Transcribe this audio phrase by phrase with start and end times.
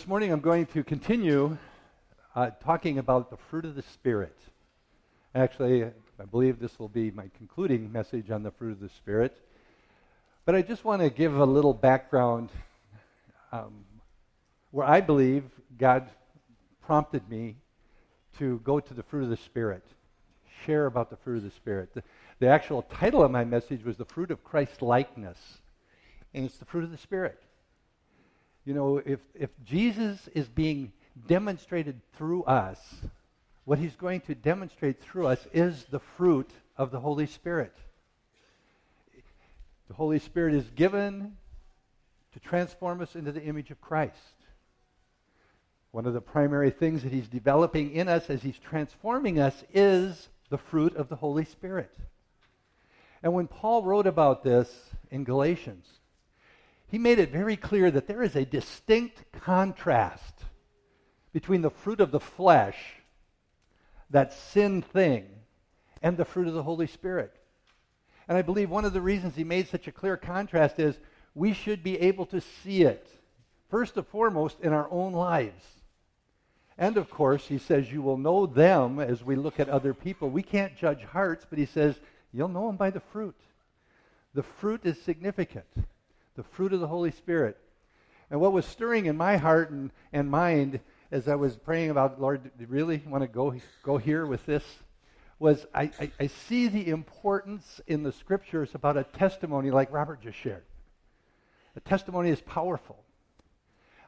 [0.00, 1.58] This morning I'm going to continue
[2.34, 4.34] uh, talking about the fruit of the Spirit.
[5.34, 9.36] Actually, I believe this will be my concluding message on the fruit of the Spirit.
[10.46, 12.48] But I just want to give a little background
[13.52, 13.84] um,
[14.70, 15.44] where I believe
[15.76, 16.08] God
[16.80, 17.56] prompted me
[18.38, 19.84] to go to the fruit of the Spirit,
[20.64, 21.92] share about the fruit of the Spirit.
[21.92, 22.02] The,
[22.38, 25.58] the actual title of my message was The Fruit of Christ Likeness,
[26.32, 27.38] and it's the fruit of the Spirit.
[28.64, 30.92] You know, if, if Jesus is being
[31.26, 32.78] demonstrated through us,
[33.64, 37.74] what he's going to demonstrate through us is the fruit of the Holy Spirit.
[39.88, 41.36] The Holy Spirit is given
[42.32, 44.16] to transform us into the image of Christ.
[45.90, 50.28] One of the primary things that he's developing in us as he's transforming us is
[50.48, 51.92] the fruit of the Holy Spirit.
[53.22, 54.72] And when Paul wrote about this
[55.10, 55.86] in Galatians,
[56.90, 60.34] he made it very clear that there is a distinct contrast
[61.32, 62.76] between the fruit of the flesh,
[64.10, 65.26] that sin thing,
[66.02, 67.32] and the fruit of the Holy Spirit.
[68.26, 70.98] And I believe one of the reasons he made such a clear contrast is
[71.32, 73.06] we should be able to see it,
[73.68, 75.64] first and foremost, in our own lives.
[76.76, 80.28] And of course, he says, You will know them as we look at other people.
[80.28, 82.00] We can't judge hearts, but he says,
[82.32, 83.36] You'll know them by the fruit.
[84.34, 85.66] The fruit is significant
[86.36, 87.56] the fruit of the Holy Spirit.
[88.30, 92.20] And what was stirring in my heart and, and mind as I was praying about,
[92.20, 94.64] Lord, do you really want to go, go here with this?
[95.38, 100.20] Was I, I, I see the importance in the scriptures about a testimony like Robert
[100.22, 100.64] just shared.
[101.76, 103.02] A testimony is powerful.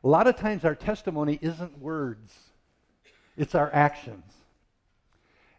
[0.04, 2.32] A lot of times our testimony isn't words,
[3.36, 4.24] it's our actions.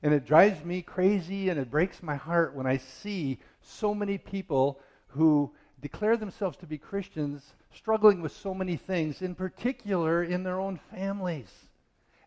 [0.01, 4.17] And it drives me crazy and it breaks my heart when I see so many
[4.17, 5.53] people who
[5.83, 7.43] declare themselves to be Christians
[7.75, 11.51] struggling with so many things, in particular in their own families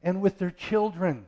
[0.03, 1.25] and with their children.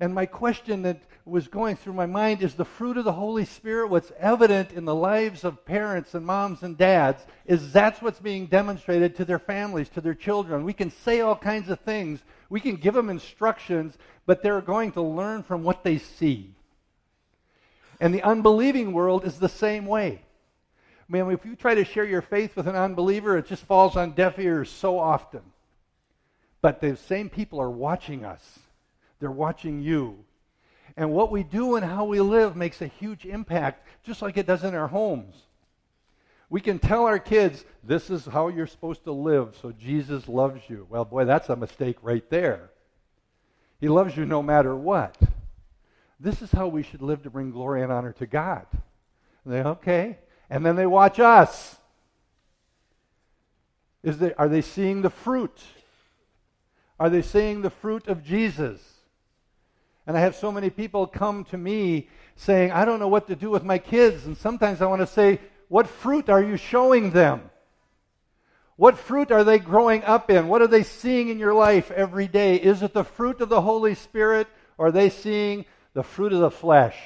[0.00, 3.44] And my question that was going through my mind is the fruit of the Holy
[3.44, 8.20] Spirit, what's evident in the lives of parents and moms and dads, is that's what's
[8.20, 10.64] being demonstrated to their families, to their children.
[10.64, 14.92] We can say all kinds of things, we can give them instructions, but they're going
[14.92, 16.54] to learn from what they see.
[18.00, 20.22] And the unbelieving world is the same way.
[21.08, 24.12] Man, if you try to share your faith with an unbeliever, it just falls on
[24.12, 25.42] deaf ears so often.
[26.60, 28.58] But the same people are watching us,
[29.20, 30.24] they're watching you.
[30.96, 34.46] And what we do and how we live makes a huge impact, just like it
[34.46, 35.36] does in our homes.
[36.48, 40.62] We can tell our kids, this is how you're supposed to live, so Jesus loves
[40.68, 40.86] you.
[40.88, 42.70] Well, boy, that's a mistake right there.
[43.80, 45.18] He loves you no matter what.
[46.18, 48.66] This is how we should live to bring glory and honor to God.
[49.44, 50.18] And they, okay,
[50.50, 51.76] and then they watch us.
[54.02, 55.60] Is they, are they seeing the fruit?
[56.98, 58.80] Are they seeing the fruit of Jesus?
[60.06, 63.36] And I have so many people come to me saying, I don't know what to
[63.36, 64.26] do with my kids.
[64.26, 67.50] And sometimes I want to say, What fruit are you showing them?
[68.76, 70.48] What fruit are they growing up in?
[70.48, 72.56] What are they seeing in your life every day?
[72.56, 74.46] Is it the fruit of the Holy Spirit
[74.78, 75.64] or are they seeing
[75.94, 76.96] the fruit of the flesh?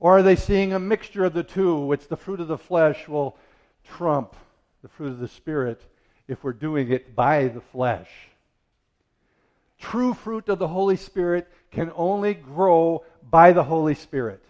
[0.00, 3.06] Or are they seeing a mixture of the two, which the fruit of the flesh
[3.06, 3.36] will
[3.84, 4.34] trump
[4.82, 5.82] the fruit of the Spirit
[6.26, 8.08] if we're doing it by the flesh?
[9.78, 14.42] True fruit of the Holy Spirit can only grow by the Holy Spirit.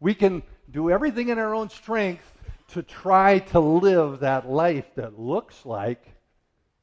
[0.00, 2.30] We can do everything in our own strength
[2.68, 6.04] to try to live that life that looks like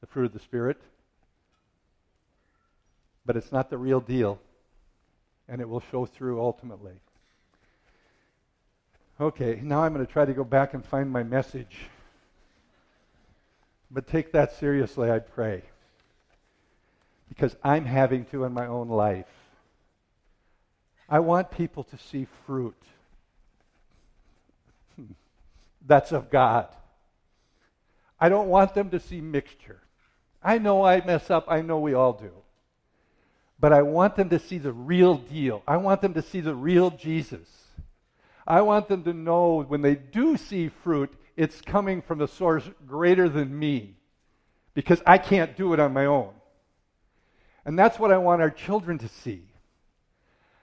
[0.00, 0.80] the fruit of the Spirit,
[3.24, 4.40] but it's not the real deal
[5.48, 6.94] and it will show through ultimately.
[9.20, 11.76] Okay, now I'm going to try to go back and find my message.
[13.90, 15.62] But take that seriously, I pray.
[17.28, 19.26] Because I'm having to in my own life.
[21.08, 22.76] I want people to see fruit
[25.86, 26.68] that's of God.
[28.18, 29.80] I don't want them to see mixture.
[30.42, 31.46] I know I mess up.
[31.48, 32.32] I know we all do
[33.58, 35.62] but I want them to see the real deal.
[35.66, 37.48] I want them to see the real Jesus.
[38.46, 42.68] I want them to know when they do see fruit, it's coming from the source
[42.86, 43.96] greater than me
[44.74, 46.32] because I can't do it on my own.
[47.64, 49.42] And that's what I want our children to see.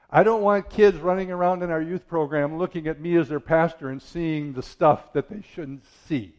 [0.10, 3.40] I don't want kids running around in our youth program looking at me as their
[3.40, 6.36] pastor and seeing the stuff that they shouldn't see.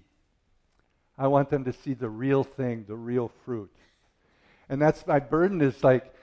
[1.19, 3.75] I want them to see the real thing, the real fruit.
[4.69, 6.13] And that's my burden is like,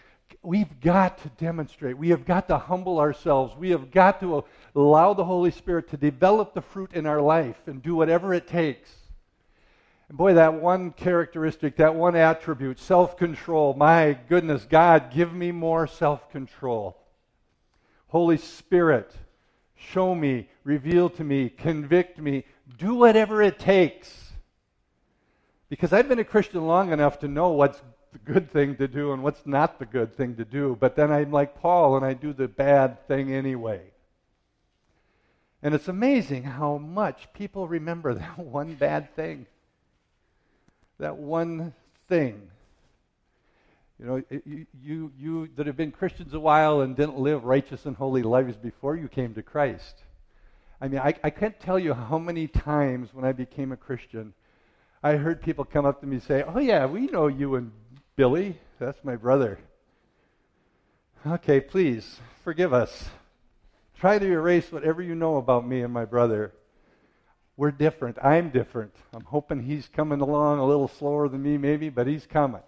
[0.41, 1.97] we've got to demonstrate.
[1.97, 3.55] We have got to humble ourselves.
[3.55, 4.43] We have got to
[4.75, 8.47] allow the Holy Spirit to develop the fruit in our life and do whatever it
[8.47, 8.91] takes.
[10.09, 13.73] And boy, that one characteristic, that one attribute, self control.
[13.73, 16.97] My goodness, God, give me more self control.
[18.07, 19.15] Holy Spirit,
[19.75, 22.43] show me, reveal to me, convict me,
[22.77, 24.33] do whatever it takes.
[25.69, 29.13] Because I've been a Christian long enough to know what's the good thing to do
[29.13, 30.77] and what's not the good thing to do.
[30.79, 33.81] But then I'm like Paul and I do the bad thing anyway.
[35.63, 39.45] And it's amazing how much people remember that one bad thing.
[40.99, 41.73] That one
[42.07, 42.49] thing.
[43.99, 47.85] You know, you, you, you that have been Christians a while and didn't live righteous
[47.85, 50.03] and holy lives before you came to Christ.
[50.81, 54.33] I mean, I, I can't tell you how many times when I became a Christian,
[55.03, 57.71] I heard people come up to me say, Oh, yeah, we know you and
[58.21, 58.55] Billy.
[58.77, 59.57] That's my brother.
[61.25, 63.09] Okay, please, forgive us.
[63.99, 66.53] Try to erase whatever you know about me and my brother.
[67.57, 68.19] We're different.
[68.23, 68.93] I'm different.
[69.11, 72.61] I'm hoping he's coming along a little slower than me, maybe, but he's coming.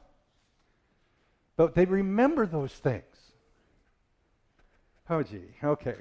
[1.56, 3.04] But they remember those things.
[5.08, 5.54] Oh, gee.
[5.64, 5.98] Okay.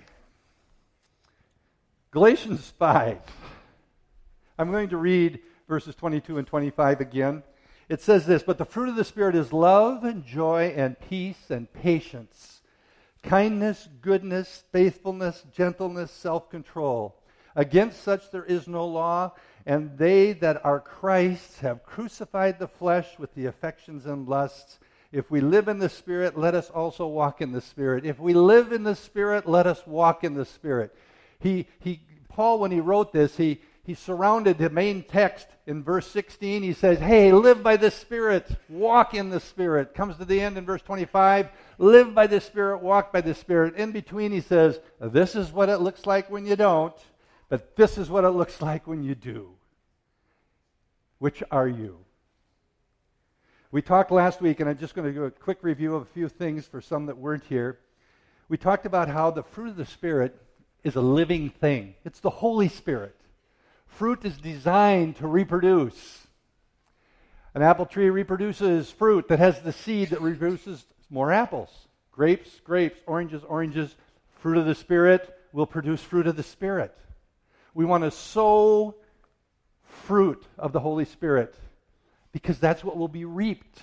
[2.11, 3.19] Galatians 5.
[4.59, 7.43] I'm going to read verses 22 and 25 again.
[7.89, 11.51] It says this But the fruit of the Spirit is love and joy and peace
[11.51, 12.63] and patience
[13.23, 17.17] kindness, goodness, faithfulness, gentleness, self control.
[17.55, 19.33] Against such there is no law,
[19.67, 24.79] and they that are Christ's have crucified the flesh with the affections and lusts.
[25.13, 28.07] If we live in the Spirit, let us also walk in the Spirit.
[28.07, 30.95] If we live in the Spirit, let us walk in the Spirit.
[31.39, 36.07] He, he, Paul, when he wrote this, he, he surrounded the main text in verse
[36.07, 36.63] 16.
[36.63, 39.93] He says, Hey, live by the Spirit, walk in the Spirit.
[39.93, 41.49] Comes to the end in verse 25,
[41.79, 43.75] live by the Spirit, walk by the Spirit.
[43.75, 46.95] In between, he says, This is what it looks like when you don't,
[47.49, 49.51] but this is what it looks like when you do.
[51.19, 51.99] Which are you?
[53.73, 56.13] We talked last week, and I'm just going to do a quick review of a
[56.13, 57.81] few things for some that weren't here.
[58.49, 60.41] We talked about how the fruit of the Spirit
[60.85, 63.17] is a living thing, it's the Holy Spirit.
[63.93, 66.27] Fruit is designed to reproduce.
[67.55, 71.69] An apple tree reproduces fruit that has the seed that reproduces more apples.
[72.11, 73.95] Grapes, grapes, oranges, oranges.
[74.41, 76.97] Fruit of the Spirit will produce fruit of the Spirit.
[77.75, 78.95] We want to sow
[79.85, 81.55] fruit of the Holy Spirit
[82.33, 83.79] because that's what will be reaped.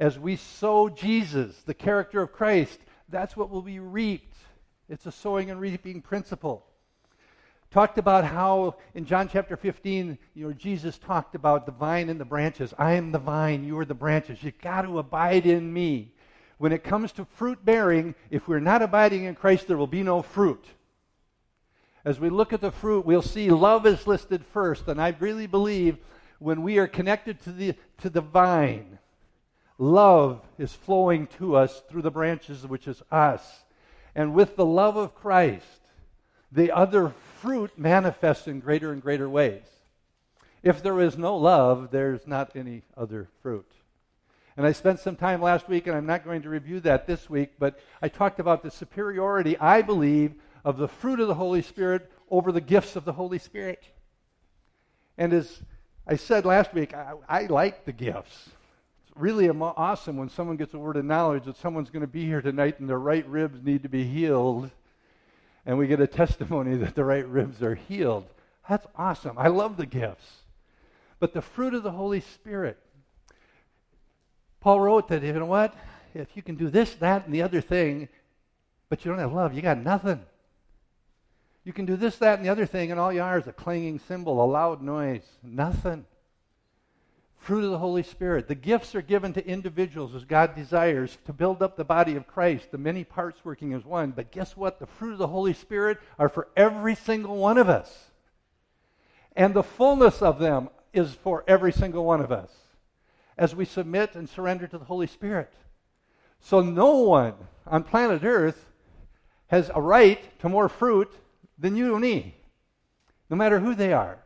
[0.00, 4.36] As we sow Jesus, the character of Christ, that's what will be reaped.
[4.88, 6.66] It's a sowing and reaping principle
[7.74, 12.20] talked about how in John chapter 15, you know, Jesus talked about the vine and
[12.20, 12.72] the branches.
[12.78, 14.44] I am the vine, you are the branches.
[14.44, 16.12] You've got to abide in me.
[16.58, 20.04] When it comes to fruit bearing, if we're not abiding in Christ, there will be
[20.04, 20.64] no fruit.
[22.04, 24.86] As we look at the fruit, we'll see love is listed first.
[24.86, 25.98] And I really believe
[26.38, 29.00] when we are connected to the, to the vine,
[29.78, 33.64] love is flowing to us through the branches, which is us.
[34.14, 35.80] And with the love of Christ,
[36.52, 37.12] the other
[37.44, 39.66] fruit manifests in greater and greater ways.
[40.62, 43.70] If there is no love, there's not any other fruit.
[44.56, 47.28] And I spent some time last week, and I'm not going to review that this
[47.28, 50.32] week, but I talked about the superiority, I believe,
[50.64, 53.84] of the fruit of the Holy Spirit over the gifts of the Holy Spirit.
[55.18, 55.60] And as
[56.06, 58.48] I said last week, I, I like the gifts.
[59.06, 62.24] It's really awesome when someone gets a word of knowledge that someone's going to be
[62.24, 64.70] here tonight and their right ribs need to be healed
[65.66, 68.26] and we get a testimony that the right ribs are healed.
[68.68, 69.38] That's awesome.
[69.38, 70.26] I love the gifts.
[71.20, 72.78] But the fruit of the Holy Spirit.
[74.60, 75.74] Paul wrote that, you know what?
[76.14, 78.08] If you can do this, that, and the other thing,
[78.88, 80.20] but you don't have love, you got nothing.
[81.64, 83.52] You can do this, that, and the other thing, and all you are is a
[83.52, 85.24] clanging cymbal, a loud noise.
[85.42, 86.06] Nothing
[87.44, 88.48] fruit of the Holy Spirit.
[88.48, 92.26] The gifts are given to individuals as God desires to build up the body of
[92.26, 94.12] Christ, the many parts working as one.
[94.12, 94.78] But guess what?
[94.78, 98.10] The fruit of the Holy Spirit are for every single one of us.
[99.36, 102.50] And the fullness of them is for every single one of us
[103.36, 105.52] as we submit and surrender to the Holy Spirit.
[106.40, 107.34] So no one
[107.66, 108.70] on planet Earth
[109.48, 111.12] has a right to more fruit
[111.58, 112.36] than you and me,
[113.28, 114.18] no matter who they are.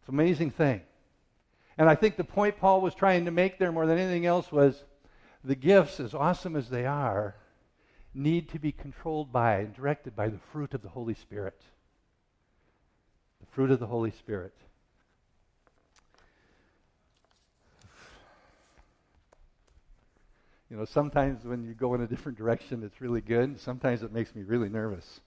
[0.00, 0.82] It's an amazing thing.
[1.78, 4.50] And I think the point Paul was trying to make there more than anything else
[4.50, 4.82] was
[5.44, 7.36] the gifts, as awesome as they are,
[8.14, 11.60] need to be controlled by and directed by the fruit of the Holy Spirit.
[13.40, 14.54] The fruit of the Holy Spirit.
[20.70, 23.60] You know, sometimes when you go in a different direction, it's really good.
[23.60, 25.20] Sometimes it makes me really nervous.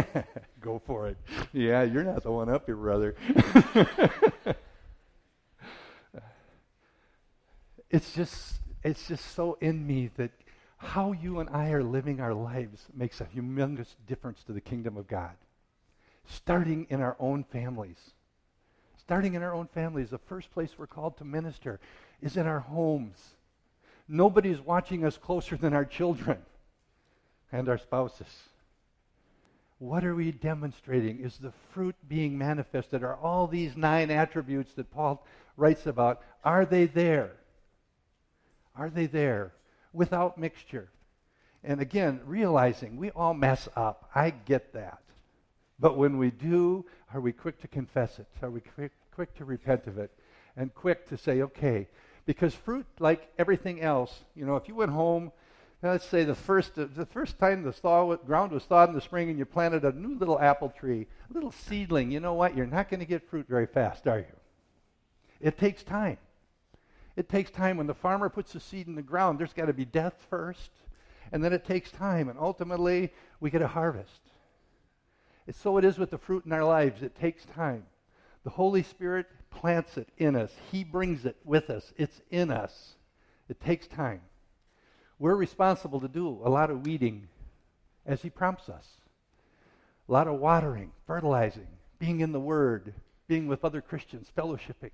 [0.60, 1.16] Go for it.
[1.52, 3.14] Yeah, you're not the one up here, brother.
[7.90, 10.30] it's just it's just so in me that
[10.78, 14.96] how you and I are living our lives makes a humongous difference to the kingdom
[14.96, 15.36] of God.
[16.26, 18.12] Starting in our own families.
[18.96, 21.78] Starting in our own families, the first place we're called to minister
[22.20, 23.36] is in our homes.
[24.08, 26.38] Nobody's watching us closer than our children
[27.52, 28.48] and our spouses.
[29.82, 31.18] What are we demonstrating?
[31.18, 33.02] Is the fruit being manifested?
[33.02, 37.32] Are all these nine attributes that Paul writes about, are they there?
[38.76, 39.54] Are they there
[39.92, 40.88] without mixture?
[41.64, 44.08] And again, realizing we all mess up.
[44.14, 45.02] I get that.
[45.80, 48.28] But when we do, are we quick to confess it?
[48.40, 50.12] Are we quick, quick to repent of it?
[50.56, 51.88] And quick to say, okay,
[52.24, 55.32] because fruit, like everything else, you know, if you went home,
[55.82, 59.00] let's say the first, uh, the first time the thaw, ground was thawed in the
[59.00, 62.56] spring and you planted a new little apple tree, a little seedling, you know what?
[62.56, 64.36] You're not going to get fruit very fast, are you?
[65.40, 66.18] It takes time.
[67.16, 67.76] It takes time.
[67.76, 70.70] When the farmer puts the seed in the ground, there's got to be death first,
[71.32, 74.20] and then it takes time, and ultimately we get a harvest.
[75.46, 77.02] It's so it is with the fruit in our lives.
[77.02, 77.84] It takes time.
[78.44, 80.52] The Holy Spirit plants it in us.
[80.70, 81.92] He brings it with us.
[81.96, 82.94] It's in us.
[83.48, 84.20] It takes time.
[85.22, 87.28] We're responsible to do a lot of weeding
[88.04, 88.84] as He prompts us.
[90.08, 91.68] A lot of watering, fertilizing,
[92.00, 92.92] being in the Word,
[93.28, 94.90] being with other Christians, fellowshipping.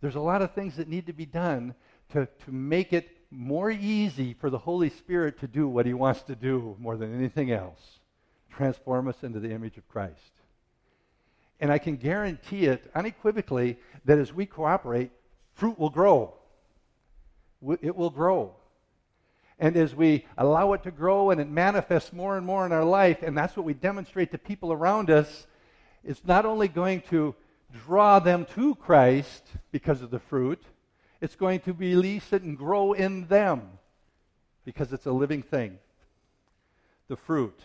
[0.00, 1.76] There's a lot of things that need to be done
[2.10, 6.22] to, to make it more easy for the Holy Spirit to do what He wants
[6.22, 8.00] to do more than anything else
[8.50, 10.32] transform us into the image of Christ.
[11.60, 15.12] And I can guarantee it unequivocally that as we cooperate,
[15.54, 16.34] fruit will grow.
[17.80, 18.56] It will grow.
[19.62, 22.82] And as we allow it to grow and it manifests more and more in our
[22.82, 25.46] life, and that's what we demonstrate to people around us,
[26.02, 27.36] it's not only going to
[27.86, 30.60] draw them to Christ because of the fruit,
[31.20, 33.78] it's going to release it and grow in them
[34.64, 35.78] because it's a living thing.
[37.06, 37.60] The fruit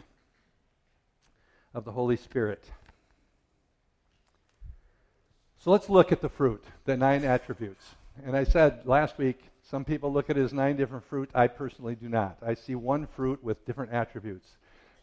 [1.73, 2.63] of the Holy Spirit.
[5.57, 7.95] So let's look at the fruit, the nine attributes.
[8.25, 11.29] And I said last week, some people look at it as nine different fruit.
[11.33, 12.37] I personally do not.
[12.45, 14.47] I see one fruit with different attributes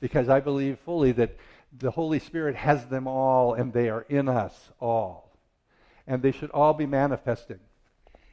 [0.01, 1.37] because I believe fully that
[1.79, 5.37] the Holy Spirit has them all and they are in us all.
[6.07, 7.61] And they should all be manifesting.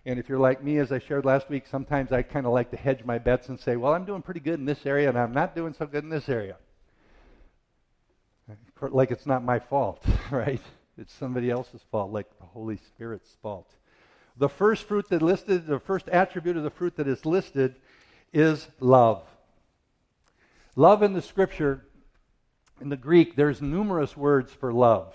[0.05, 2.71] And if you're like me, as I shared last week, sometimes I kind of like
[2.71, 5.17] to hedge my bets and say, well, I'm doing pretty good in this area and
[5.17, 6.57] I'm not doing so good in this area.
[8.81, 10.61] Like it's not my fault, right?
[10.97, 13.69] It's somebody else's fault, like the Holy Spirit's fault.
[14.41, 17.75] The first fruit that listed, the first attribute of the fruit that is listed
[18.33, 19.21] is love.
[20.75, 21.85] Love in the scripture
[22.81, 25.13] in the Greek, there's numerous words for love.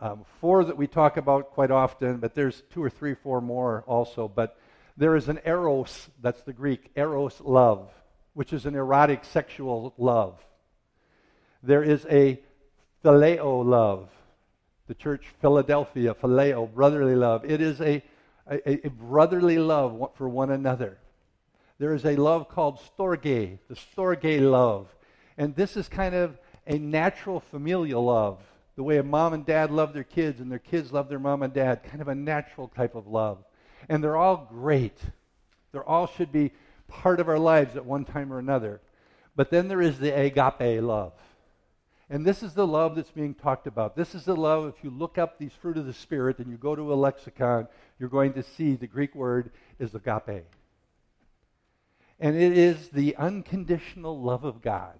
[0.00, 3.82] Um, four that we talk about quite often, but there's two or three, four more
[3.88, 4.28] also.
[4.28, 4.56] But
[4.96, 7.90] there is an eros, that's the Greek, eros love,
[8.34, 10.38] which is an erotic sexual love.
[11.60, 12.40] There is a
[13.04, 14.10] phileo love,
[14.86, 17.44] the church Philadelphia, phileo, brotherly love.
[17.44, 18.02] It is a,
[18.48, 20.98] a, a brotherly love for one another.
[21.78, 24.88] There is a love called storge, the storge love.
[25.36, 28.40] And this is kind of a natural familial love,
[28.76, 31.42] the way a mom and dad love their kids and their kids love their mom
[31.42, 33.38] and dad, kind of a natural type of love.
[33.88, 34.98] And they're all great.
[35.72, 36.52] They all should be
[36.88, 38.80] part of our lives at one time or another.
[39.34, 41.12] But then there is the agape love.
[42.08, 43.96] And this is the love that's being talked about.
[43.96, 46.56] This is the love, if you look up these fruit of the Spirit and you
[46.56, 47.66] go to a lexicon,
[47.98, 50.46] you're going to see the Greek word is agape.
[52.20, 54.98] And it is the unconditional love of God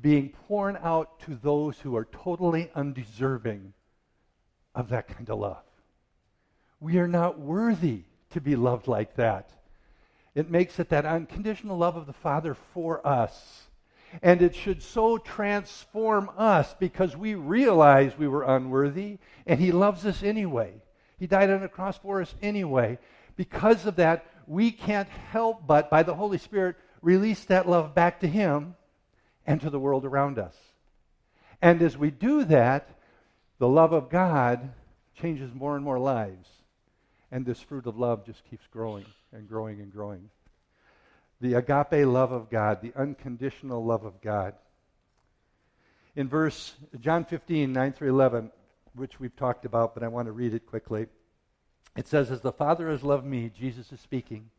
[0.00, 3.72] being poured out to those who are totally undeserving
[4.74, 5.62] of that kind of love.
[6.80, 9.50] We are not worthy to be loved like that.
[10.34, 13.65] It makes it that unconditional love of the Father for us.
[14.22, 20.04] And it should so transform us because we realize we were unworthy and He loves
[20.06, 20.74] us anyway.
[21.18, 22.98] He died on the cross for us anyway.
[23.36, 28.20] Because of that, we can't help but, by the Holy Spirit, release that love back
[28.20, 28.74] to Him
[29.46, 30.54] and to the world around us.
[31.62, 32.90] And as we do that,
[33.58, 34.72] the love of God
[35.14, 36.48] changes more and more lives.
[37.30, 40.30] And this fruit of love just keeps growing and growing and growing.
[41.40, 44.54] The agape love of God, the unconditional love of God.
[46.14, 48.50] In verse John 15, 9 through 11,
[48.94, 51.06] which we've talked about, but I want to read it quickly.
[51.96, 54.50] It says, As the Father has loved me, Jesus is speaking,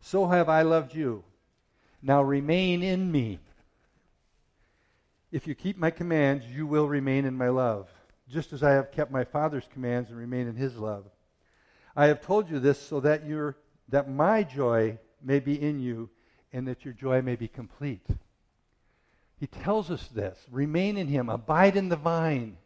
[0.00, 1.24] so have I loved you.
[2.02, 3.40] Now remain in me
[5.30, 7.90] If you keep my commands, you will remain in my love,
[8.30, 11.04] just as I have kept my Father's commands and remain in his love.
[11.94, 13.56] I have told you this so that your
[13.90, 16.10] that my joy may be in you
[16.52, 18.06] and that your joy may be complete.
[19.38, 22.56] He tells us this remain in him, abide in the vine,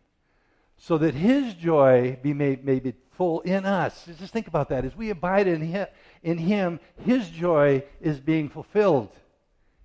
[0.79, 4.09] so that his joy be made, may be full in us.
[4.19, 4.85] Just think about that.
[4.85, 5.87] As we abide in him,
[6.23, 9.11] in him, his joy is being fulfilled.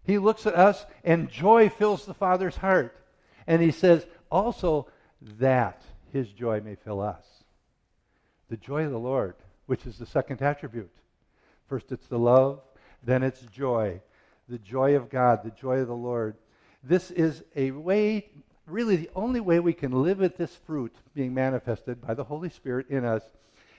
[0.04, 2.96] He looks at us, and joy fills the Father's heart.
[3.46, 4.88] And he says, also,
[5.40, 5.82] that
[6.14, 7.26] his joy may fill us.
[8.50, 10.92] The joy of the Lord, which is the second attribute.
[11.68, 12.62] First, it's the love,
[13.04, 14.02] then it's joy.
[14.50, 16.38] The joy of God, the joy of the Lord.
[16.84, 18.30] This is a way,
[18.66, 22.50] really, the only way we can live with this fruit being manifested by the Holy
[22.50, 23.24] Spirit in us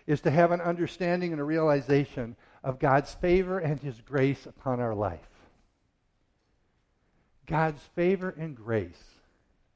[0.06, 4.80] is to have an understanding and a realization of God's favor and His grace upon
[4.80, 5.20] our life.
[7.46, 9.02] God's favor and grace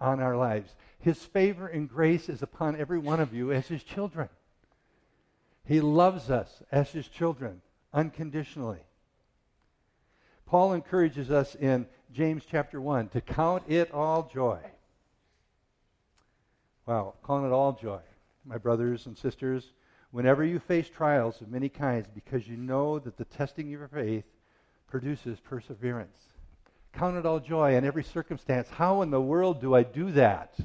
[0.00, 0.74] on our lives.
[0.98, 4.28] His favor and grace is upon every one of you as His children.
[5.64, 7.62] He loves us as His children
[7.92, 8.84] unconditionally.
[10.46, 14.58] Paul encourages us in James chapter 1 to count it all joy.
[16.86, 18.00] Wow, count it all joy,
[18.44, 19.72] my brothers and sisters,
[20.10, 23.88] whenever you face trials of many kinds, because you know that the testing of your
[23.88, 24.24] faith
[24.88, 26.18] produces perseverance.
[26.92, 28.68] Count it all joy in every circumstance.
[28.68, 30.58] How in the world do I do that?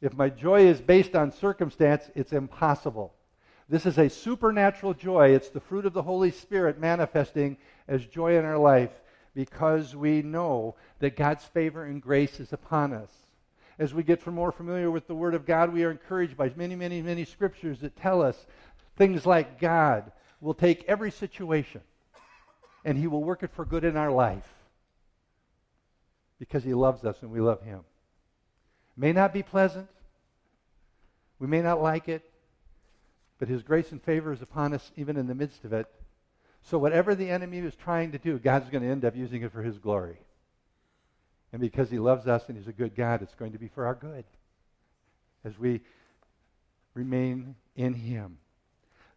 [0.00, 3.14] If my joy is based on circumstance, it's impossible.
[3.70, 5.28] This is a supernatural joy.
[5.28, 8.90] It's the fruit of the Holy Spirit manifesting as joy in our life
[9.32, 13.12] because we know that God's favor and grace is upon us.
[13.78, 16.74] As we get more familiar with the Word of God, we are encouraged by many,
[16.74, 18.44] many, many scriptures that tell us
[18.96, 20.10] things like God
[20.40, 21.80] will take every situation
[22.84, 24.52] and He will work it for good in our life
[26.40, 27.82] because He loves us and we love Him.
[28.96, 29.88] May not be pleasant,
[31.38, 32.29] we may not like it,
[33.40, 35.86] but His grace and favor is upon us even in the midst of it.
[36.62, 39.50] So, whatever the enemy is trying to do, God's going to end up using it
[39.50, 40.18] for His glory.
[41.50, 43.86] And because He loves us and He's a good God, it's going to be for
[43.86, 44.24] our good
[45.42, 45.80] as we
[46.92, 48.36] remain in Him.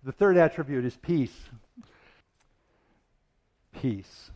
[0.05, 1.38] The third attribute is peace.
[3.81, 4.31] Peace.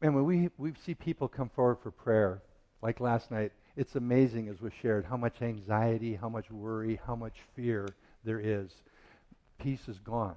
[0.00, 2.40] And when we, we see people come forward for prayer,
[2.80, 7.14] like last night, it's amazing as was shared how much anxiety, how much worry, how
[7.14, 7.88] much fear
[8.24, 8.72] there is.
[9.62, 10.34] Peace is gone.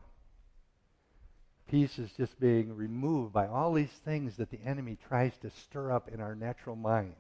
[1.68, 5.92] Peace is just being removed by all these things that the enemy tries to stir
[5.92, 7.16] up in our natural mind.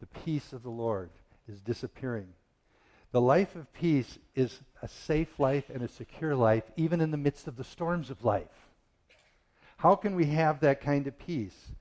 [0.00, 1.10] The peace of the Lord
[1.46, 2.28] is disappearing.
[3.12, 7.18] The life of peace is a safe life and a secure life, even in the
[7.18, 8.70] midst of the storms of life.
[9.76, 11.72] How can we have that kind of peace?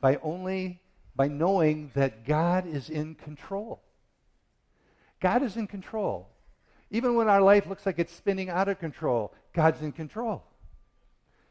[0.00, 0.80] By only
[1.16, 3.82] by knowing that God is in control.
[5.20, 6.28] God is in control.
[6.90, 10.44] Even when our life looks like it's spinning out of control, God's in control.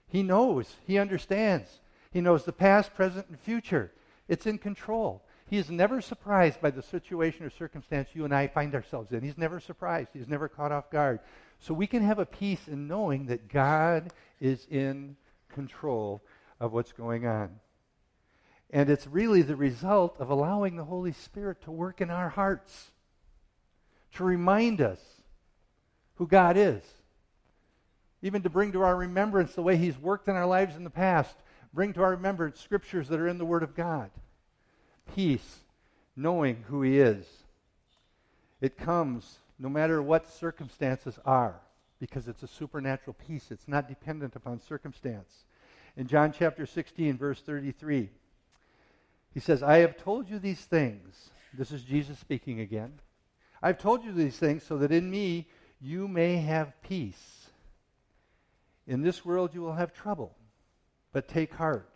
[0.07, 1.81] He knows, He understands.
[2.11, 3.91] He knows the past, present, and future.
[4.27, 5.23] It's in control.
[5.47, 9.21] He is never surprised by the situation or circumstance you and I find ourselves in.
[9.21, 10.09] He's never surprised.
[10.13, 11.19] He's never caught off guard.
[11.59, 15.15] So we can have a peace in knowing that God is in
[15.49, 16.23] control
[16.59, 17.59] of what's going on.
[18.73, 22.89] And it's really the result of allowing the Holy Spirit to work in our hearts,
[24.15, 24.99] to remind us
[26.15, 26.81] who God is,
[28.23, 30.89] even to bring to our remembrance the way He's worked in our lives in the
[30.89, 31.35] past,
[31.71, 34.09] bring to our remembrance scriptures that are in the Word of God.
[35.13, 35.59] Peace,
[36.15, 37.27] knowing who He is.
[38.59, 41.61] It comes no matter what circumstances are,
[41.99, 43.51] because it's a supernatural peace.
[43.51, 45.45] It's not dependent upon circumstance.
[45.95, 48.09] In John chapter 16, verse 33,
[49.33, 51.29] he says, I have told you these things.
[51.53, 52.93] This is Jesus speaking again.
[53.61, 55.47] I've told you these things so that in me
[55.79, 57.47] you may have peace.
[58.85, 60.35] In this world you will have trouble,
[61.11, 61.89] but take heart.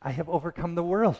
[0.00, 1.18] I have overcome the world.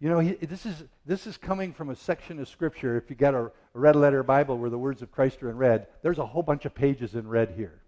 [0.00, 2.96] You know, he, this, is, this is coming from a section of Scripture.
[2.96, 5.56] If you got a, a red letter Bible where the words of Christ are in
[5.56, 7.80] red, there's a whole bunch of pages in red here.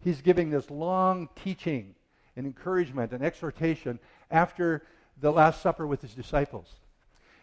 [0.00, 1.94] He's giving this long teaching
[2.36, 3.98] and encouragement and exhortation
[4.30, 4.82] after
[5.20, 6.68] the Last Supper with his disciples.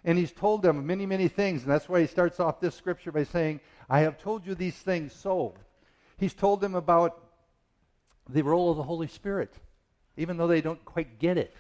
[0.04, 1.64] And he's told them many, many things.
[1.64, 4.76] And that's why he starts off this scripture by saying, I have told you these
[4.76, 5.56] things so.
[6.18, 7.24] He's told them about
[8.30, 9.54] the role of the Holy Spirit,
[10.16, 11.54] even though they don't quite get it.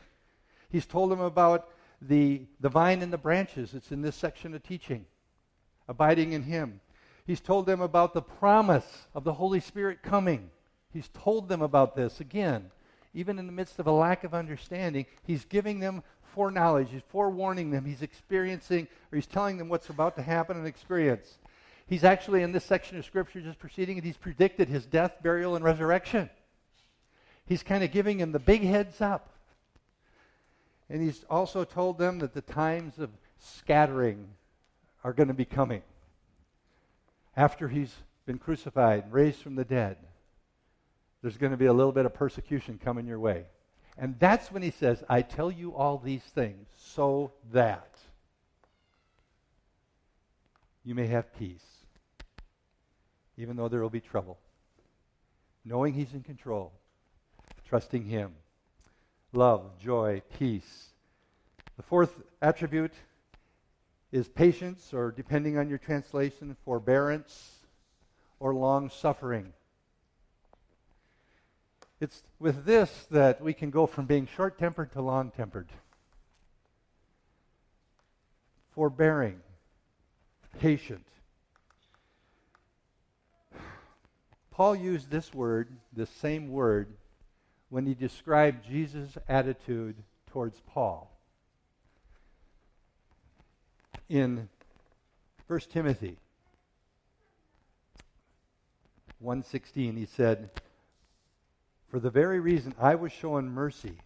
[0.69, 1.69] He's told them about
[2.01, 3.73] the, the vine and the branches.
[3.73, 5.05] It's in this section of teaching,
[5.87, 6.81] abiding in him.
[7.25, 10.49] He's told them about the promise of the Holy Spirit coming.
[10.91, 12.71] He's told them about this again
[13.17, 16.03] even in the midst of a lack of understanding, he's giving them
[16.35, 16.89] foreknowledge.
[16.91, 17.83] He's forewarning them.
[17.83, 21.39] He's experiencing, or he's telling them what's about to happen and experience.
[21.87, 25.55] He's actually, in this section of Scripture just preceding it, he's predicted his death, burial,
[25.55, 26.29] and resurrection.
[27.47, 29.31] He's kind of giving them the big heads up.
[30.87, 34.27] And he's also told them that the times of scattering
[35.03, 35.81] are going to be coming.
[37.35, 37.95] After he's
[38.27, 39.97] been crucified and raised from the dead,
[41.27, 43.43] there's going to be a little bit of persecution coming your way.
[43.97, 47.97] And that's when he says, I tell you all these things so that
[50.85, 51.65] you may have peace,
[53.35, 54.37] even though there will be trouble.
[55.65, 56.71] Knowing he's in control,
[57.67, 58.31] trusting him.
[59.33, 60.93] Love, joy, peace.
[61.75, 62.93] The fourth attribute
[64.13, 67.57] is patience, or depending on your translation, forbearance
[68.39, 69.51] or long suffering.
[71.99, 75.67] It's with this that we can go from being short tempered to long tempered.
[78.71, 79.41] Forbearing,
[80.59, 81.05] patient.
[84.51, 86.87] Paul used this word, this same word,
[87.69, 89.95] when he described Jesus' attitude
[90.31, 91.11] towards Paul.
[94.09, 94.49] In
[95.47, 96.17] 1 Timothy
[99.23, 100.49] 1:16 he said,
[101.87, 103.97] "For the very reason I was shown mercy,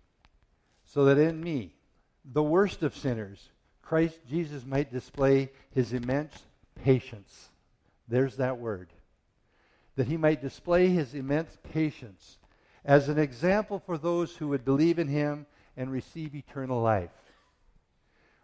[0.84, 1.76] so that in me,
[2.24, 3.50] the worst of sinners,
[3.82, 7.50] Christ Jesus might display his immense patience."
[8.08, 8.94] There's that word.
[9.96, 12.38] That he might display his immense patience
[12.84, 17.12] as an example for those who would believe in him and receive eternal life.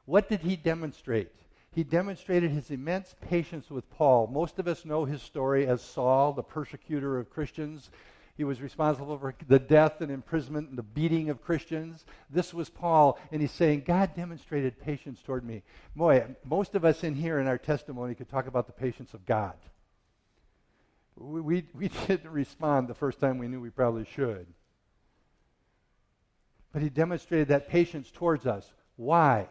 [0.06, 1.34] What did he demonstrate?
[1.71, 4.28] He demonstrated his immense patience with Paul.
[4.28, 7.91] Most of us know his story as Saul, the persecutor of Christians.
[8.38, 12.06] He was responsible for the death and imprisonment and the beating of Christians.
[12.30, 15.63] This was Paul, and he's saying, God demonstrated patience toward me.
[15.95, 19.26] Boy, most of us in here in our testimony could talk about the patience of
[19.26, 19.56] God.
[21.15, 24.45] We, we, we didn't respond the first time we knew we probably should.
[26.71, 28.71] But he demonstrated that patience towards us.
[28.97, 29.47] Why?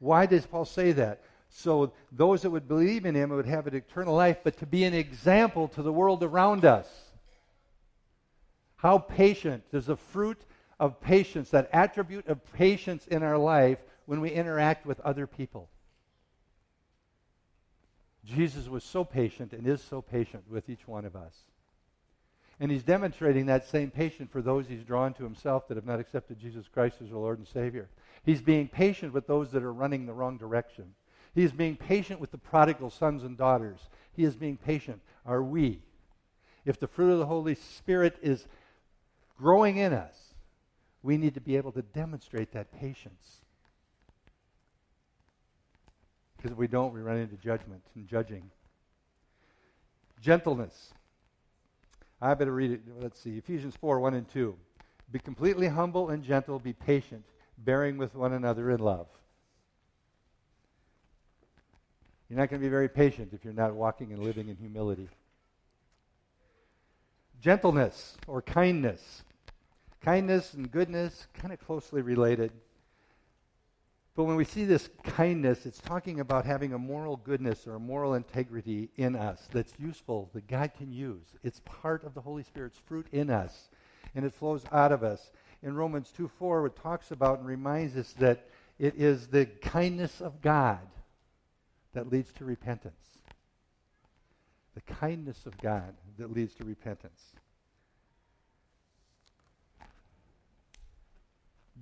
[0.00, 1.22] Why does Paul say that?
[1.48, 4.82] So those that would believe in him would have an eternal life, but to be
[4.82, 7.03] an example to the world around us.
[8.84, 10.44] How patient does the fruit
[10.78, 15.70] of patience, that attribute of patience in our life when we interact with other people?
[18.26, 21.34] Jesus was so patient and is so patient with each one of us.
[22.60, 25.98] And he's demonstrating that same patience for those he's drawn to himself that have not
[25.98, 27.88] accepted Jesus Christ as their Lord and Savior.
[28.22, 30.92] He's being patient with those that are running the wrong direction.
[31.34, 33.80] He is being patient with the prodigal sons and daughters.
[34.12, 35.00] He is being patient.
[35.24, 35.80] Are we?
[36.66, 38.46] If the fruit of the Holy Spirit is
[39.36, 40.14] growing in us,
[41.02, 43.40] we need to be able to demonstrate that patience.
[46.36, 48.50] Because if we don't, we run into judgment and judging.
[50.20, 50.92] Gentleness.
[52.20, 52.80] I better read it.
[53.00, 53.36] Let's see.
[53.36, 54.56] Ephesians 4 1 and 2.
[55.12, 57.24] Be completely humble and gentle, be patient,
[57.58, 59.06] bearing with one another in love.
[62.28, 65.08] You're not going to be very patient if you're not walking and living in humility.
[67.44, 69.22] Gentleness or kindness.
[70.00, 72.50] Kindness and goodness, kind of closely related.
[74.16, 77.78] But when we see this kindness, it's talking about having a moral goodness or a
[77.78, 81.26] moral integrity in us that's useful, that God can use.
[81.42, 83.68] It's part of the Holy Spirit's fruit in us,
[84.14, 85.30] and it flows out of us.
[85.62, 90.22] In Romans 2 4, it talks about and reminds us that it is the kindness
[90.22, 90.80] of God
[91.92, 93.13] that leads to repentance.
[94.74, 97.34] The kindness of God that leads to repentance.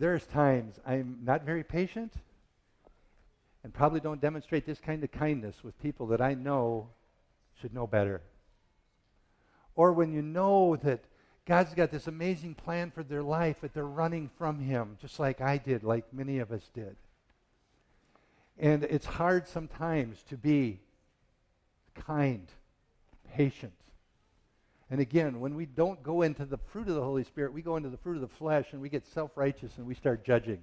[0.03, 2.15] there's times I'm not very patient
[3.63, 6.89] and probably don't demonstrate this kind of kindness with people that I know
[7.61, 8.21] should know better.
[9.77, 11.05] Or when you know that
[11.47, 15.41] God's got this amazing plan for their life, but they're running from Him, just like
[15.41, 16.97] I did, like many of us did.
[18.59, 20.81] And it's hard sometimes to be
[21.95, 22.49] kind,
[23.33, 23.73] patient,
[24.93, 27.77] and again, when we don't go into the fruit of the Holy Spirit, we go
[27.77, 30.61] into the fruit of the flesh and we get self righteous and we start judging.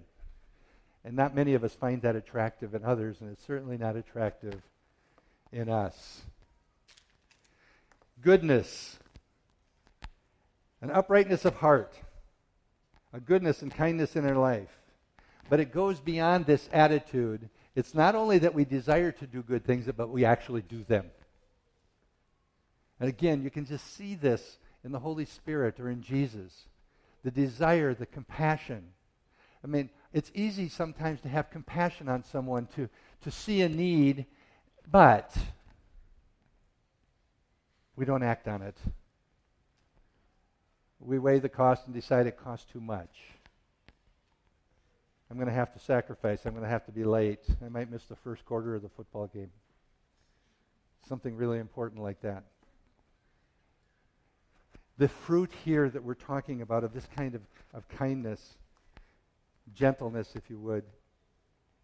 [1.04, 4.62] And not many of us find that attractive in others, and it's certainly not attractive
[5.52, 6.22] in us.
[8.22, 9.00] Goodness,
[10.80, 11.96] an uprightness of heart,
[13.12, 14.78] a goodness and kindness in our life.
[15.50, 17.50] But it goes beyond this attitude.
[17.76, 21.10] It's not only that we desire to do good things, but we actually do them.
[23.00, 26.66] And again, you can just see this in the Holy Spirit or in Jesus.
[27.24, 28.84] The desire, the compassion.
[29.64, 32.90] I mean, it's easy sometimes to have compassion on someone, to,
[33.22, 34.26] to see a need,
[34.90, 35.36] but
[37.96, 38.78] we don't act on it.
[41.00, 43.16] We weigh the cost and decide it costs too much.
[45.30, 46.46] I'm going to have to sacrifice.
[46.46, 47.46] I'm going to have to be late.
[47.64, 49.52] I might miss the first quarter of the football game.
[51.08, 52.44] Something really important like that.
[55.00, 57.42] The fruit here that we're talking about of this kind of,
[57.74, 58.58] of kindness,
[59.74, 60.84] gentleness, if you would,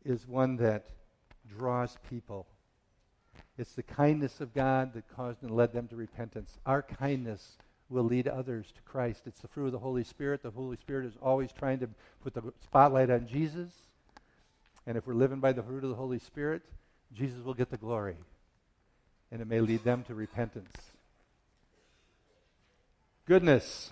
[0.04, 0.90] is one that
[1.48, 2.46] draws people.
[3.58, 6.58] It's the kindness of God that caused and led them to repentance.
[6.66, 9.22] Our kindness will lead others to Christ.
[9.28, 10.44] It's the fruit of the Holy Spirit.
[10.44, 11.90] The Holy Spirit is always trying to
[12.22, 13.72] put the spotlight on Jesus.
[14.86, 16.64] And if we're living by the fruit of the Holy Spirit,
[17.14, 18.18] Jesus will get the glory.
[19.32, 20.92] And it may lead them to repentance.
[23.26, 23.90] Goodness.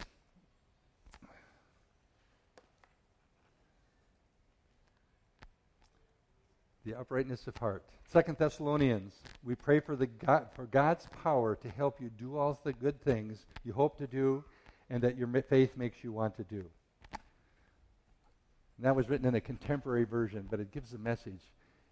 [6.85, 7.83] The uprightness of heart.
[8.11, 12.59] Second Thessalonians, we pray for, the God, for God's power to help you do all
[12.63, 14.43] the good things you hope to do
[14.91, 16.63] and that your faith makes you want to do.
[18.77, 21.41] And that was written in a contemporary version, but it gives a message.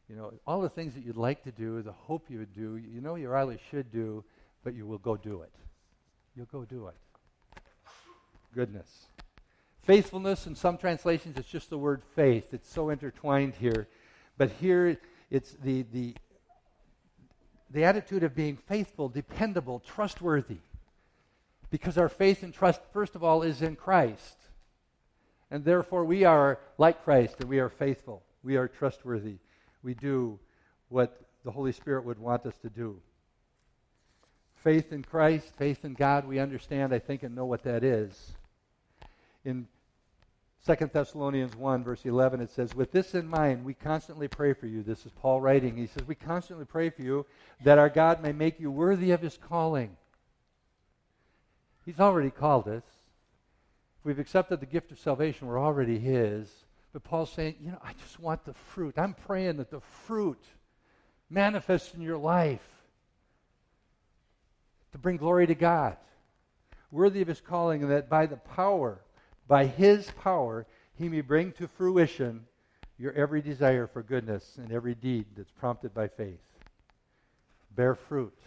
[0.08, 2.78] You know, all the things that you'd like to do, the hope you would do,
[2.78, 4.24] you know you really should do,
[4.64, 5.52] but you will go do it.
[6.36, 6.96] You'll go do it.
[8.54, 9.08] Goodness.
[9.84, 12.54] Faithfulness, in some translations, it's just the word faith.
[12.54, 13.88] It's so intertwined here.
[14.38, 14.98] But here,
[15.30, 16.14] it's the, the,
[17.72, 20.60] the attitude of being faithful, dependable, trustworthy.
[21.72, 24.38] Because our faith and trust, first of all, is in Christ.
[25.50, 28.24] And therefore, we are like Christ and we are faithful.
[28.44, 29.38] We are trustworthy.
[29.84, 30.40] We do
[30.90, 33.02] what the Holy Spirit would want us to do.
[34.64, 38.34] Faith in Christ, faith in God, we understand, I think, and know what that is.
[39.44, 39.68] In
[40.66, 44.68] 2 Thessalonians 1, verse 11, it says, With this in mind, we constantly pray for
[44.68, 44.84] you.
[44.84, 45.76] This is Paul writing.
[45.76, 47.26] He says, We constantly pray for you
[47.64, 49.98] that our God may make you worthy of his calling.
[51.84, 52.84] He's already called us.
[54.00, 56.48] If we've accepted the gift of salvation, we're already his.
[56.94, 59.00] But Paul's saying, You know, I just want the fruit.
[59.00, 60.44] I'm praying that the fruit
[61.28, 62.68] manifests in your life
[64.92, 65.98] to bring glory to God,
[66.92, 69.00] worthy of his calling, and that by the power
[69.52, 72.46] by his power, he may bring to fruition
[72.98, 76.40] your every desire for goodness and every deed that's prompted by faith.
[77.76, 78.38] Bear fruit.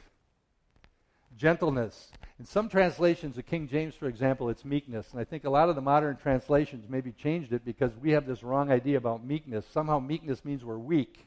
[1.37, 2.11] Gentleness.
[2.39, 5.07] In some translations, the King James, for example, it's meekness.
[5.13, 8.27] And I think a lot of the modern translations maybe changed it because we have
[8.27, 9.67] this wrong idea about meekness.
[9.75, 11.27] Somehow meekness means we're weak.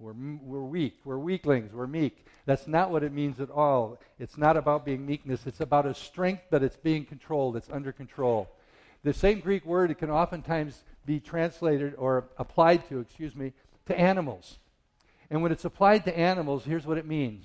[0.00, 0.98] We're, we're weak.
[1.04, 1.72] We're weaklings.
[1.74, 2.24] We're meek.
[2.46, 4.00] That's not what it means at all.
[4.18, 5.46] It's not about being meekness.
[5.46, 7.56] It's about a strength, but it's being controlled.
[7.56, 8.48] It's under control.
[9.04, 13.52] The same Greek word, it can oftentimes be translated or applied to, excuse me,
[13.86, 14.56] to animals.
[15.30, 17.44] And when it's applied to animals, here's what it means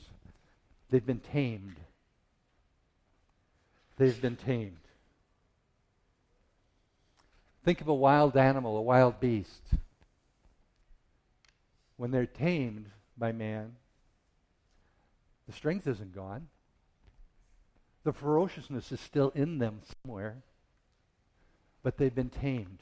[0.89, 1.75] they've been tamed.
[3.97, 4.77] They've been tamed.
[7.65, 9.61] Think of a wild animal, a wild beast
[11.97, 13.75] when they're tamed by man,
[15.47, 16.47] the strength isn't gone.
[18.03, 20.37] The ferociousness is still in them somewhere,
[21.83, 22.79] but they've been tamed.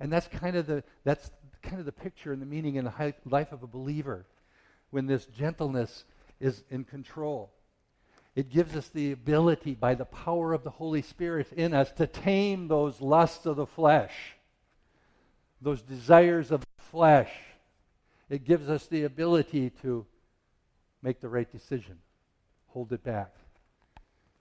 [0.00, 1.30] And that's kind of the that's
[1.62, 4.26] kind of the picture and the meaning in the life of a believer
[4.90, 6.04] when this gentleness
[6.40, 7.52] is in control.
[8.34, 12.06] It gives us the ability by the power of the Holy Spirit in us to
[12.06, 14.36] tame those lusts of the flesh,
[15.60, 17.30] those desires of the flesh
[18.32, 20.06] it gives us the ability to
[21.02, 21.98] make the right decision,
[22.68, 23.34] hold it back,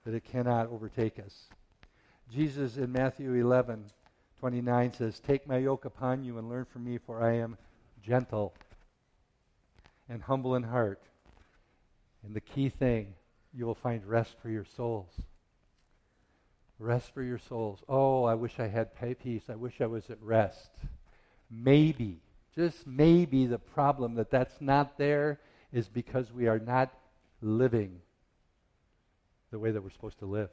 [0.05, 1.49] that it cannot overtake us.
[2.31, 3.91] Jesus in Matthew 11,
[4.39, 7.57] 29 says, Take my yoke upon you and learn from me, for I am
[8.01, 8.53] gentle
[10.07, 11.01] and humble in heart.
[12.23, 13.15] And the key thing,
[13.53, 15.11] you will find rest for your souls.
[16.79, 17.83] Rest for your souls.
[17.89, 19.49] Oh, I wish I had peace.
[19.49, 20.71] I wish I was at rest.
[21.49, 22.21] Maybe
[22.55, 25.39] just maybe the problem that that's not there
[25.71, 26.93] is because we are not
[27.41, 28.01] living
[29.51, 30.49] the way that we're supposed to live.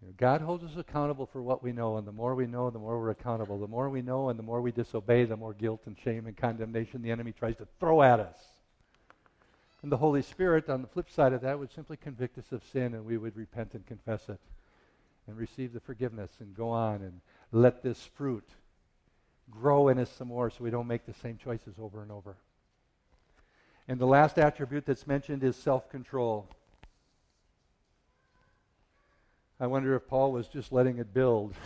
[0.00, 2.68] You know, God holds us accountable for what we know, and the more we know,
[2.70, 3.58] the more we're accountable.
[3.58, 6.36] The more we know and the more we disobey, the more guilt and shame and
[6.36, 8.36] condemnation the enemy tries to throw at us.
[9.82, 12.62] And the Holy Spirit, on the flip side of that, would simply convict us of
[12.72, 14.40] sin, and we would repent and confess it
[15.26, 17.20] and receive the forgiveness and go on and
[17.52, 18.48] let this fruit
[19.50, 22.36] grow in us some more so we don't make the same choices over and over.
[23.88, 26.48] And the last attribute that's mentioned is self control.
[29.58, 31.54] I wonder if Paul was just letting it build.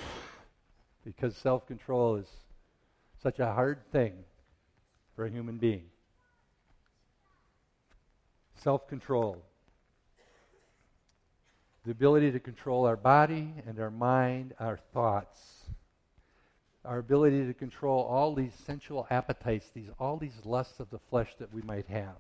[1.05, 2.27] because self control is
[3.23, 4.13] such a hard thing
[5.15, 5.85] for a human being.
[8.57, 9.43] Self control.
[11.85, 15.60] The ability to control our body and our mind, our thoughts.
[16.85, 21.35] Our ability to control all these sensual appetites, these, all these lusts of the flesh
[21.39, 22.17] that we might have.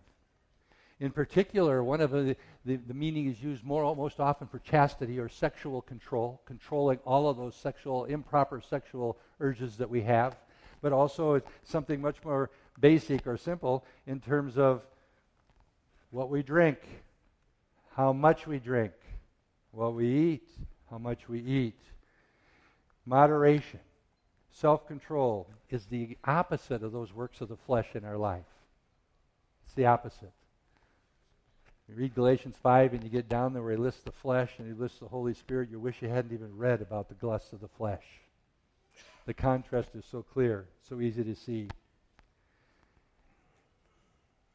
[1.01, 5.18] In particular, one of the, the, the meaning is used more, most often for chastity
[5.18, 10.37] or sexual control, controlling all of those sexual, improper sexual urges that we have.
[10.83, 14.83] But also something much more basic or simple in terms of
[16.11, 16.79] what we drink,
[17.94, 18.92] how much we drink,
[19.73, 20.49] what we eat,
[20.90, 21.81] how much we eat.
[23.07, 23.81] Moderation,
[24.52, 28.44] self control is the opposite of those works of the flesh in our life.
[29.66, 30.32] It's the opposite.
[31.88, 34.66] You read Galatians 5 and you get down there where he lists the flesh and
[34.68, 37.60] he lists the Holy Spirit, you wish you hadn't even read about the lusts of
[37.60, 38.04] the flesh.
[39.26, 41.68] The contrast is so clear, so easy to see.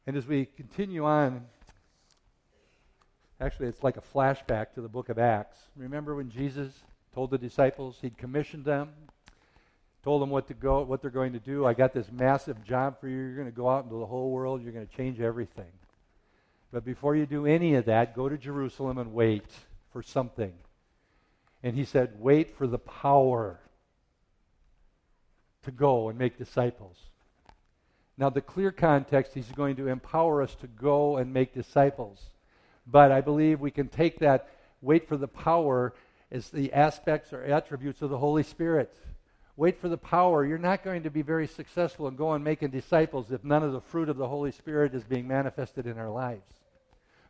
[0.06, 1.46] And as we continue on,
[3.40, 5.58] actually, it's like a flashback to the book of Acts.
[5.76, 6.72] Remember when Jesus
[7.14, 8.90] told the disciples he'd commissioned them,
[10.06, 11.66] told them what to go, what they're going to do.
[11.66, 13.16] I got this massive job for you.
[13.16, 14.62] You're going to go out into the whole world.
[14.62, 15.72] You're going to change everything.
[16.72, 19.50] But before you do any of that, go to Jerusalem and wait
[19.92, 20.52] for something.
[21.64, 23.58] And he said, wait for the power
[25.64, 26.96] to go and make disciples.
[28.16, 32.30] Now, the clear context, he's going to empower us to go and make disciples.
[32.86, 35.94] But I believe we can take that wait for the power
[36.30, 38.96] as the aspects or attributes of the Holy Spirit.
[39.56, 40.44] Wait for the power.
[40.44, 43.80] You're not going to be very successful in going making disciples if none of the
[43.80, 46.42] fruit of the Holy Spirit is being manifested in our lives.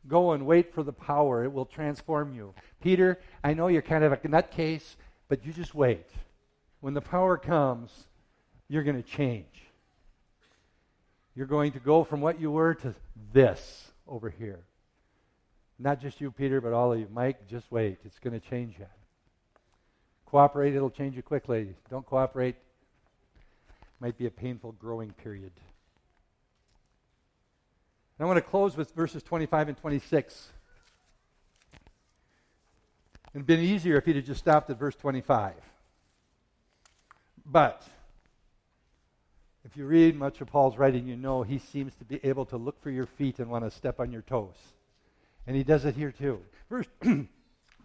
[0.08, 1.44] Go and wait for the power.
[1.44, 2.54] It will transform you.
[2.80, 4.96] Peter, I know you're kind of a nutcase,
[5.28, 6.06] but you just wait.
[6.80, 8.06] When the power comes,
[8.68, 9.62] you're going to change.
[11.34, 12.94] You're going to go from what you were to
[13.32, 14.60] this over here.
[15.78, 17.06] Not just you, Peter, but all of you.
[17.12, 17.98] Mike, just wait.
[18.04, 18.86] It's going to change you.
[20.26, 21.74] Cooperate, it'll change you quickly.
[21.88, 22.56] Don't cooperate,
[24.00, 25.52] might be a painful growing period.
[28.18, 30.48] And I want to close with verses 25 and 26.
[33.34, 35.54] It'd been easier if he'd have just stopped at verse 25.
[37.44, 37.86] But
[39.64, 42.56] if you read much of Paul's writing, you know he seems to be able to
[42.56, 44.56] look for your feet and want to step on your toes.
[45.46, 46.40] And he does it here too.
[46.70, 46.86] Verse,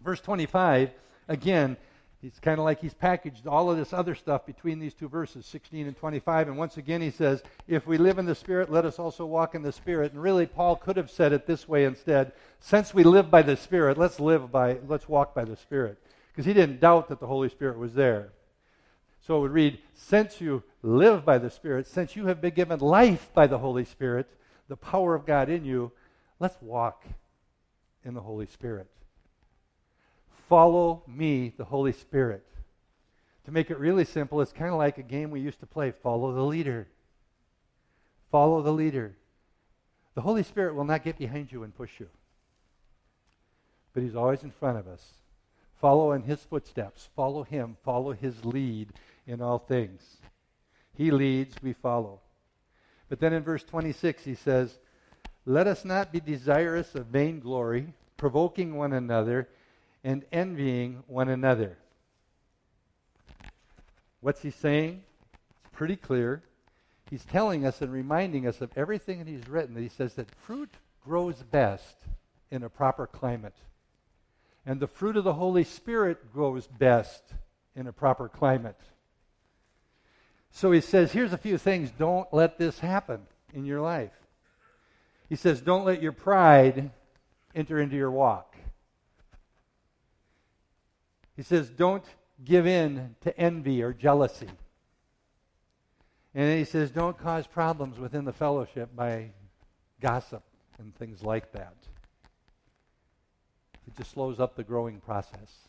[0.02, 0.90] verse 25,
[1.28, 1.76] again,
[2.22, 5.44] it's kind of like he's packaged all of this other stuff between these two verses,
[5.44, 6.48] 16 and 25.
[6.48, 9.56] And once again, he says, If we live in the Spirit, let us also walk
[9.56, 10.12] in the Spirit.
[10.12, 13.56] And really, Paul could have said it this way instead Since we live by the
[13.56, 15.98] Spirit, let's live by, let's walk by the Spirit.
[16.28, 18.32] Because he didn't doubt that the Holy Spirit was there.
[19.26, 22.78] So it would read, Since you live by the Spirit, since you have been given
[22.78, 24.28] life by the Holy Spirit,
[24.68, 25.90] the power of God in you,
[26.38, 27.04] let's walk
[28.04, 28.88] in the Holy Spirit.
[30.52, 32.44] Follow me, the Holy Spirit.
[33.46, 35.92] To make it really simple, it's kind of like a game we used to play
[35.92, 36.88] follow the leader.
[38.30, 39.16] Follow the leader.
[40.14, 42.10] The Holy Spirit will not get behind you and push you,
[43.94, 45.02] but He's always in front of us.
[45.80, 48.92] Follow in His footsteps, follow Him, follow His lead
[49.26, 50.18] in all things.
[50.92, 52.20] He leads, we follow.
[53.08, 54.80] But then in verse 26, he says,
[55.46, 59.48] Let us not be desirous of vainglory, provoking one another,
[60.04, 61.76] and envying one another.
[64.20, 65.02] What's he saying?
[65.64, 66.42] It's pretty clear.
[67.10, 69.74] He's telling us and reminding us of everything that he's written.
[69.74, 70.70] That he says that fruit
[71.04, 71.96] grows best
[72.50, 73.56] in a proper climate.
[74.64, 77.22] And the fruit of the Holy Spirit grows best
[77.74, 78.80] in a proper climate.
[80.50, 81.90] So he says, here's a few things.
[81.90, 84.12] Don't let this happen in your life.
[85.28, 86.90] He says, don't let your pride
[87.54, 88.51] enter into your walk.
[91.36, 92.04] He says, don't
[92.44, 94.48] give in to envy or jealousy.
[96.34, 99.30] And he says, don't cause problems within the fellowship by
[100.00, 100.42] gossip
[100.78, 101.74] and things like that.
[103.86, 105.68] It just slows up the growing process.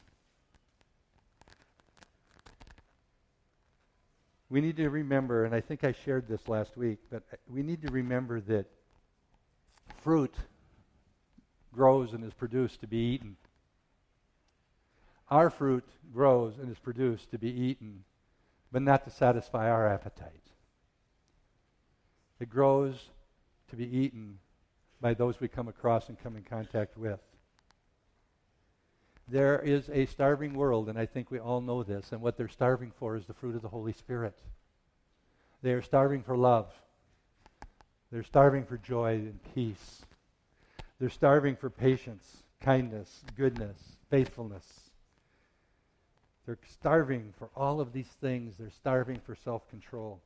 [4.54, 7.82] we need to remember, and I think I shared this last week, but we need
[7.88, 8.68] to remember that
[10.04, 10.36] fruit
[11.74, 13.36] grows and is produced to be eaten.
[15.34, 18.04] Our fruit grows and is produced to be eaten,
[18.72, 20.52] but not to satisfy our appetite.
[22.40, 23.10] It grows
[23.72, 24.38] to be eaten
[25.02, 27.20] by those we come across and come in contact with.
[29.28, 32.48] There is a starving world, and I think we all know this, and what they're
[32.48, 34.36] starving for is the fruit of the Holy Spirit.
[35.64, 36.72] They are starving for love.
[38.12, 40.04] They're starving for joy and peace.
[41.00, 43.80] They're starving for patience, kindness, goodness,
[44.12, 44.83] faithfulness.
[46.46, 48.56] They're starving for all of these things.
[48.58, 50.20] They're starving for self control.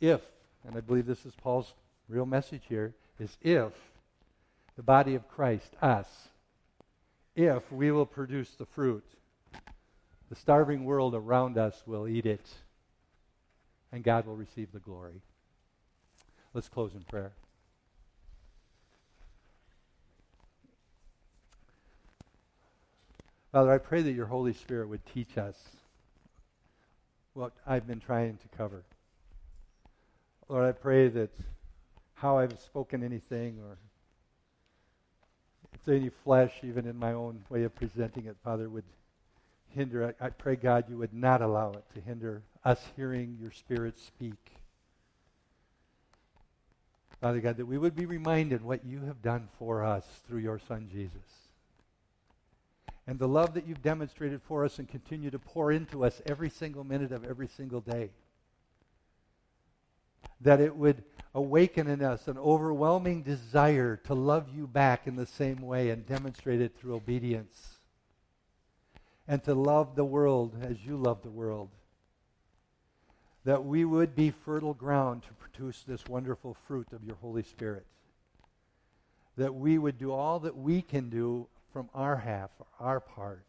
[0.00, 0.20] If,
[0.66, 1.74] and I believe this is Paul's
[2.08, 3.72] real message here, is if
[4.76, 6.28] the body of Christ, us,
[7.34, 9.04] if we will produce the fruit,
[10.28, 12.46] the starving world around us will eat it,
[13.90, 15.22] and God will receive the glory.
[16.54, 17.32] Let's close in prayer.
[23.58, 25.56] Father, I pray that your Holy Spirit would teach us
[27.34, 28.84] what I've been trying to cover.
[30.48, 31.30] Lord, I pray that
[32.14, 33.76] how I've spoken anything or
[35.74, 38.84] if there's any flesh, even in my own way of presenting it, Father, would
[39.70, 40.14] hinder.
[40.20, 43.98] I, I pray, God, you would not allow it to hinder us hearing your Spirit
[43.98, 44.52] speak.
[47.20, 50.60] Father God, that we would be reminded what you have done for us through your
[50.60, 51.47] Son Jesus.
[53.08, 56.50] And the love that you've demonstrated for us and continue to pour into us every
[56.50, 58.10] single minute of every single day
[60.40, 61.02] that it would
[61.34, 66.06] awaken in us an overwhelming desire to love you back in the same way and
[66.06, 67.78] demonstrate it through obedience.
[69.26, 71.70] And to love the world as you love the world.
[73.44, 77.86] That we would be fertile ground to produce this wonderful fruit of your Holy Spirit.
[79.36, 82.50] That we would do all that we can do from our half,
[82.80, 83.44] our part,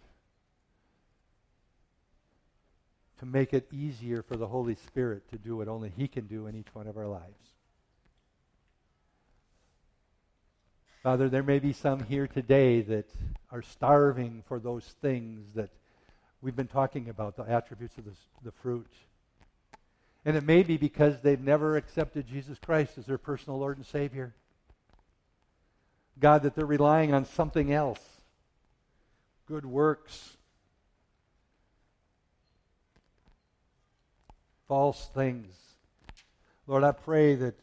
[3.20, 6.48] to make it easier for the Holy Spirit to do what only He can do
[6.48, 7.50] in each one of our lives.
[11.04, 13.10] Father, there may be some here today that
[13.52, 15.70] are starving for those things that
[16.42, 18.12] we've been talking about, the attributes of the,
[18.44, 18.92] the fruit.
[20.26, 23.86] And it may be because they've never accepted Jesus Christ as their personal Lord and
[23.86, 24.34] Savior.
[26.20, 28.00] God, that they're relying on something else
[29.50, 30.38] good works,
[34.68, 35.52] false things.
[36.68, 37.56] Lord, I pray that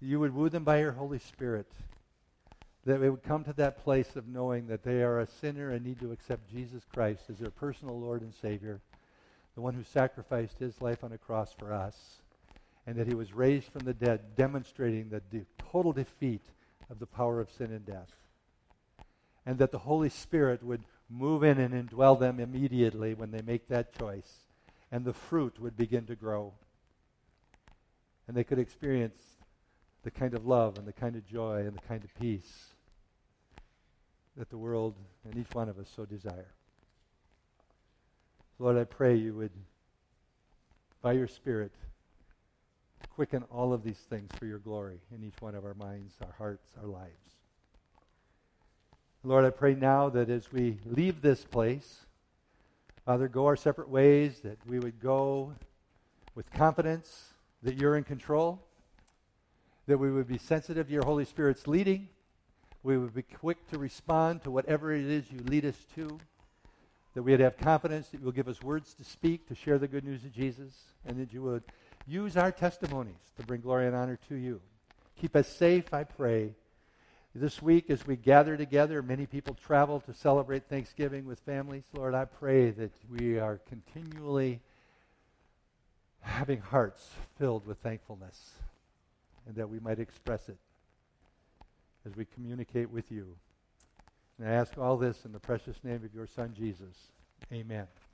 [0.00, 1.66] you would woo them by your Holy Spirit,
[2.84, 5.84] that they would come to that place of knowing that they are a sinner and
[5.84, 8.80] need to accept Jesus Christ as their personal Lord and Savior,
[9.56, 11.96] the one who sacrificed his life on a cross for us,
[12.86, 16.42] and that he was raised from the dead, demonstrating the de- total defeat
[16.92, 18.12] of the power of sin and death.
[19.46, 23.66] And that the Holy Spirit would move in and indwell them immediately when they make
[23.68, 24.42] that choice
[24.92, 26.52] and the fruit would begin to grow.
[28.28, 29.16] And they could experience
[30.04, 32.66] the kind of love and the kind of joy and the kind of peace
[34.36, 36.52] that the world and each one of us so desire.
[38.58, 39.50] Lord, I pray you would,
[41.00, 41.72] by your Spirit,
[43.10, 46.34] quicken all of these things for your glory in each one of our minds, our
[46.38, 47.32] hearts, our lives.
[49.24, 52.00] Lord, I pray now that as we leave this place,
[53.06, 55.52] Father, go our separate ways, that we would go
[56.34, 57.28] with confidence
[57.62, 58.60] that you're in control,
[59.86, 62.08] that we would be sensitive to your Holy Spirit's leading,
[62.82, 66.18] we would be quick to respond to whatever it is you lead us to,
[67.14, 69.78] that we would have confidence that you will give us words to speak, to share
[69.78, 70.72] the good news of Jesus,
[71.06, 71.62] and that you would
[72.06, 74.60] use our testimonies to bring glory and honor to you.
[75.20, 76.54] Keep us safe, I pray.
[77.34, 81.84] This week, as we gather together, many people travel to celebrate Thanksgiving with families.
[81.94, 84.60] Lord, I pray that we are continually
[86.20, 88.52] having hearts filled with thankfulness
[89.46, 90.58] and that we might express it
[92.06, 93.34] as we communicate with you.
[94.38, 96.96] And I ask all this in the precious name of your Son, Jesus.
[97.52, 97.86] Amen.